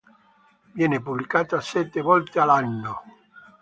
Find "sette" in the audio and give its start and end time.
1.61-2.01